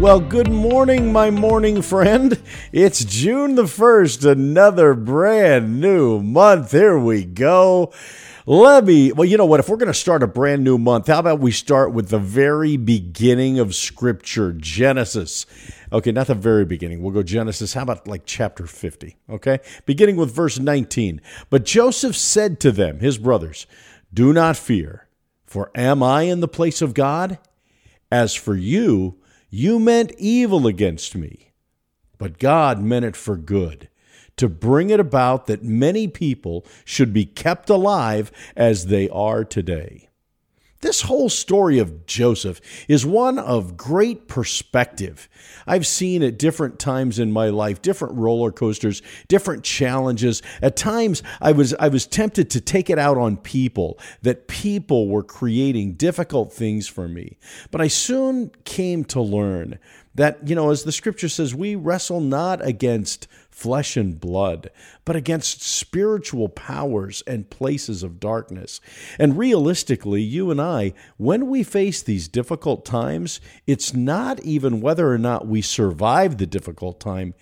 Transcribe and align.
Well, 0.00 0.18
good 0.18 0.50
morning, 0.50 1.12
my 1.12 1.30
morning 1.30 1.80
friend. 1.80 2.42
It's 2.72 3.04
June 3.04 3.54
the 3.54 3.62
1st, 3.62 4.28
another 4.28 4.92
brand 4.92 5.80
new 5.80 6.20
month. 6.20 6.72
Here 6.72 6.98
we 6.98 7.24
go. 7.24 7.92
Let 8.44 8.84
me, 8.84 9.12
well, 9.12 9.24
you 9.24 9.38
know 9.38 9.46
what? 9.46 9.60
If 9.60 9.68
we're 9.68 9.76
going 9.76 9.86
to 9.86 9.94
start 9.94 10.24
a 10.24 10.26
brand 10.26 10.64
new 10.64 10.78
month, 10.78 11.06
how 11.06 11.20
about 11.20 11.38
we 11.38 11.52
start 11.52 11.92
with 11.92 12.08
the 12.08 12.18
very 12.18 12.76
beginning 12.76 13.60
of 13.60 13.74
Scripture, 13.74 14.52
Genesis? 14.52 15.46
Okay, 15.92 16.10
not 16.10 16.26
the 16.26 16.34
very 16.34 16.64
beginning. 16.64 17.00
We'll 17.00 17.14
go 17.14 17.22
Genesis. 17.22 17.72
How 17.72 17.82
about 17.82 18.08
like 18.08 18.22
chapter 18.26 18.66
50? 18.66 19.16
Okay, 19.30 19.60
beginning 19.86 20.16
with 20.16 20.34
verse 20.34 20.58
19. 20.58 21.22
But 21.50 21.64
Joseph 21.64 22.16
said 22.16 22.58
to 22.60 22.72
them, 22.72 22.98
his 22.98 23.16
brothers, 23.16 23.66
Do 24.12 24.32
not 24.32 24.56
fear, 24.56 25.06
for 25.46 25.70
am 25.74 26.02
I 26.02 26.22
in 26.22 26.40
the 26.40 26.48
place 26.48 26.82
of 26.82 26.94
God? 26.94 27.38
As 28.10 28.34
for 28.34 28.56
you, 28.56 29.18
you 29.50 29.78
meant 29.78 30.12
evil 30.18 30.66
against 30.66 31.14
me, 31.14 31.52
but 32.18 32.38
God 32.38 32.80
meant 32.80 33.04
it 33.04 33.16
for 33.16 33.36
good 33.36 33.88
to 34.36 34.48
bring 34.48 34.90
it 34.90 35.00
about 35.00 35.46
that 35.46 35.62
many 35.62 36.08
people 36.08 36.66
should 36.84 37.12
be 37.12 37.24
kept 37.24 37.70
alive 37.70 38.32
as 38.56 38.86
they 38.86 39.08
are 39.10 39.44
today. 39.44 40.08
This 40.84 41.00
whole 41.00 41.30
story 41.30 41.78
of 41.78 42.04
Joseph 42.04 42.60
is 42.88 43.06
one 43.06 43.38
of 43.38 43.74
great 43.74 44.28
perspective. 44.28 45.30
I've 45.66 45.86
seen 45.86 46.22
at 46.22 46.38
different 46.38 46.78
times 46.78 47.18
in 47.18 47.32
my 47.32 47.48
life 47.48 47.80
different 47.80 48.18
roller 48.18 48.52
coasters, 48.52 49.00
different 49.26 49.64
challenges. 49.64 50.42
At 50.60 50.76
times 50.76 51.22
I 51.40 51.52
was 51.52 51.72
I 51.80 51.88
was 51.88 52.06
tempted 52.06 52.50
to 52.50 52.60
take 52.60 52.90
it 52.90 52.98
out 52.98 53.16
on 53.16 53.38
people 53.38 53.98
that 54.20 54.46
people 54.46 55.08
were 55.08 55.22
creating 55.22 55.94
difficult 55.94 56.52
things 56.52 56.86
for 56.86 57.08
me. 57.08 57.38
But 57.70 57.80
I 57.80 57.88
soon 57.88 58.50
came 58.66 59.04
to 59.06 59.22
learn 59.22 59.78
that, 60.14 60.48
you 60.48 60.54
know, 60.54 60.70
as 60.70 60.84
the 60.84 60.92
scripture 60.92 61.28
says, 61.28 61.54
we 61.54 61.74
wrestle 61.74 62.20
not 62.20 62.64
against 62.64 63.26
flesh 63.50 63.96
and 63.96 64.20
blood, 64.20 64.70
but 65.04 65.14
against 65.16 65.62
spiritual 65.62 66.48
powers 66.48 67.22
and 67.26 67.50
places 67.50 68.02
of 68.02 68.18
darkness. 68.18 68.80
And 69.18 69.38
realistically, 69.38 70.22
you 70.22 70.50
and 70.50 70.60
I, 70.60 70.92
when 71.16 71.48
we 71.48 71.62
face 71.62 72.02
these 72.02 72.28
difficult 72.28 72.84
times, 72.84 73.40
it's 73.66 73.94
not 73.94 74.42
even 74.42 74.80
whether 74.80 75.10
or 75.12 75.18
not 75.18 75.46
we 75.46 75.62
survive 75.62 76.38
the 76.38 76.46
difficult 76.46 76.98
time. 76.98 77.34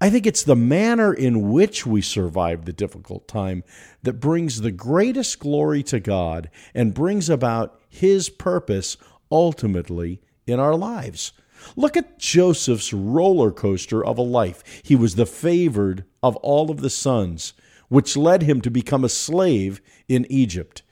I 0.00 0.10
think 0.10 0.26
it's 0.26 0.42
the 0.42 0.56
manner 0.56 1.14
in 1.14 1.52
which 1.52 1.86
we 1.86 2.02
survive 2.02 2.64
the 2.64 2.72
difficult 2.72 3.28
time 3.28 3.62
that 4.02 4.14
brings 4.14 4.60
the 4.60 4.72
greatest 4.72 5.38
glory 5.38 5.84
to 5.84 6.00
God 6.00 6.50
and 6.74 6.92
brings 6.92 7.30
about 7.30 7.80
His 7.88 8.28
purpose 8.28 8.96
ultimately 9.30 10.20
in 10.44 10.58
our 10.58 10.74
lives. 10.74 11.32
Look 11.76 11.96
at 11.96 12.18
Joseph's 12.18 12.92
roller 12.92 13.50
coaster 13.50 14.04
of 14.04 14.18
a 14.18 14.22
life. 14.22 14.62
He 14.84 14.96
was 14.96 15.14
the 15.14 15.26
favored 15.26 16.04
of 16.22 16.36
all 16.36 16.70
of 16.70 16.80
the 16.80 16.90
sons, 16.90 17.54
which 17.88 18.16
led 18.16 18.42
him 18.42 18.60
to 18.62 18.70
become 18.70 19.04
a 19.04 19.08
slave 19.08 19.80
in 20.08 20.26
Egypt. 20.30 20.82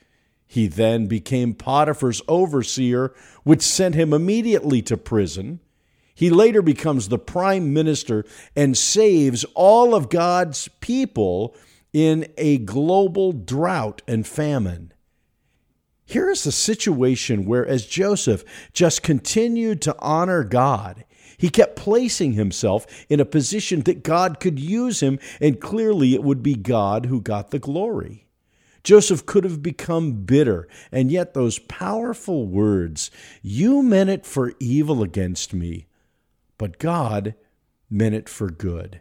He 0.46 0.66
then 0.66 1.06
became 1.06 1.54
Potiphar's 1.54 2.22
overseer, 2.26 3.14
which 3.44 3.62
sent 3.62 3.94
him 3.94 4.12
immediately 4.12 4.82
to 4.82 4.96
prison. 4.96 5.60
He 6.14 6.28
later 6.28 6.60
becomes 6.60 7.08
the 7.08 7.18
prime 7.18 7.72
minister 7.72 8.24
and 8.56 8.76
saves 8.76 9.44
all 9.54 9.94
of 9.94 10.10
God's 10.10 10.68
people 10.80 11.54
in 11.92 12.26
a 12.36 12.58
global 12.58 13.32
drought 13.32 14.02
and 14.06 14.26
famine. 14.26 14.92
Here 16.10 16.28
is 16.28 16.44
a 16.44 16.50
situation 16.50 17.44
where, 17.44 17.64
as 17.64 17.86
Joseph 17.86 18.42
just 18.72 19.00
continued 19.00 19.80
to 19.82 19.94
honor 20.00 20.42
God, 20.42 21.04
he 21.38 21.50
kept 21.50 21.76
placing 21.76 22.32
himself 22.32 22.84
in 23.08 23.20
a 23.20 23.24
position 23.24 23.82
that 23.82 24.02
God 24.02 24.40
could 24.40 24.58
use 24.58 24.98
him, 24.98 25.20
and 25.40 25.60
clearly 25.60 26.14
it 26.14 26.24
would 26.24 26.42
be 26.42 26.56
God 26.56 27.06
who 27.06 27.20
got 27.20 27.52
the 27.52 27.60
glory. 27.60 28.26
Joseph 28.82 29.24
could 29.24 29.44
have 29.44 29.62
become 29.62 30.24
bitter, 30.24 30.66
and 30.90 31.12
yet 31.12 31.32
those 31.32 31.60
powerful 31.60 32.48
words, 32.48 33.12
You 33.40 33.80
meant 33.80 34.10
it 34.10 34.26
for 34.26 34.54
evil 34.58 35.04
against 35.04 35.54
me, 35.54 35.86
but 36.58 36.80
God 36.80 37.36
meant 37.88 38.16
it 38.16 38.28
for 38.28 38.50
good. 38.50 39.00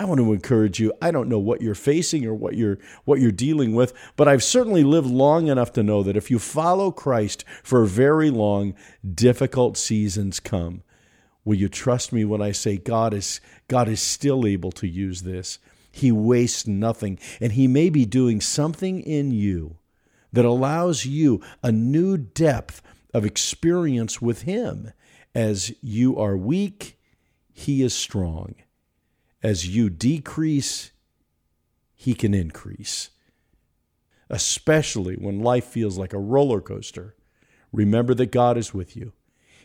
I 0.00 0.04
want 0.04 0.20
to 0.20 0.32
encourage 0.32 0.78
you. 0.78 0.92
I 1.02 1.10
don't 1.10 1.28
know 1.28 1.40
what 1.40 1.60
you're 1.60 1.74
facing 1.74 2.24
or 2.24 2.32
what 2.32 2.54
you're 2.54 2.78
what 3.04 3.20
you're 3.20 3.32
dealing 3.32 3.74
with, 3.74 3.92
but 4.14 4.28
I've 4.28 4.44
certainly 4.44 4.84
lived 4.84 5.08
long 5.08 5.48
enough 5.48 5.72
to 5.72 5.82
know 5.82 6.04
that 6.04 6.16
if 6.16 6.30
you 6.30 6.38
follow 6.38 6.92
Christ 6.92 7.44
for 7.64 7.84
very 7.84 8.30
long, 8.30 8.74
difficult 9.14 9.76
seasons 9.76 10.38
come. 10.38 10.82
Will 11.44 11.56
you 11.56 11.68
trust 11.68 12.12
me 12.12 12.24
when 12.24 12.40
I 12.40 12.52
say 12.52 12.76
God 12.76 13.12
is 13.12 13.40
God 13.66 13.88
is 13.88 14.00
still 14.00 14.46
able 14.46 14.70
to 14.72 14.86
use 14.86 15.22
this? 15.22 15.58
He 15.90 16.12
wastes 16.12 16.64
nothing, 16.66 17.18
and 17.40 17.52
he 17.52 17.66
may 17.66 17.90
be 17.90 18.04
doing 18.04 18.40
something 18.40 19.00
in 19.00 19.32
you 19.32 19.78
that 20.32 20.44
allows 20.44 21.06
you 21.06 21.40
a 21.60 21.72
new 21.72 22.16
depth 22.16 22.82
of 23.12 23.24
experience 23.24 24.22
with 24.22 24.42
him. 24.42 24.92
As 25.34 25.72
you 25.82 26.16
are 26.18 26.36
weak, 26.36 26.98
he 27.52 27.82
is 27.82 27.94
strong. 27.94 28.54
As 29.42 29.68
you 29.68 29.90
decrease, 29.90 30.90
He 31.94 32.14
can 32.14 32.34
increase. 32.34 33.10
Especially 34.30 35.14
when 35.14 35.40
life 35.40 35.64
feels 35.64 35.96
like 35.96 36.12
a 36.12 36.18
roller 36.18 36.60
coaster, 36.60 37.14
remember 37.72 38.14
that 38.14 38.32
God 38.32 38.58
is 38.58 38.74
with 38.74 38.96
you. 38.96 39.12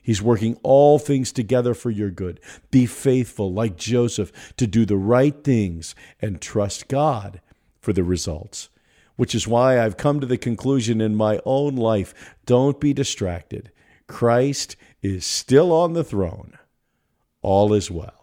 He's 0.03 0.21
working 0.21 0.57
all 0.63 0.99
things 0.99 1.31
together 1.31 1.73
for 1.73 1.89
your 1.89 2.11
good. 2.11 2.41
Be 2.71 2.85
faithful, 2.85 3.53
like 3.53 3.77
Joseph, 3.77 4.53
to 4.57 4.67
do 4.67 4.85
the 4.85 4.97
right 4.97 5.43
things 5.43 5.95
and 6.21 6.41
trust 6.41 6.89
God 6.89 7.39
for 7.79 7.93
the 7.93 8.03
results. 8.03 8.69
Which 9.15 9.33
is 9.33 9.47
why 9.47 9.79
I've 9.79 9.95
come 9.95 10.19
to 10.19 10.25
the 10.25 10.37
conclusion 10.37 10.99
in 10.99 11.15
my 11.15 11.39
own 11.45 11.77
life 11.77 12.35
don't 12.45 12.79
be 12.81 12.93
distracted. 12.93 13.71
Christ 14.07 14.75
is 15.01 15.25
still 15.25 15.71
on 15.71 15.93
the 15.93 16.03
throne. 16.03 16.57
All 17.41 17.73
is 17.73 17.89
well. 17.89 18.22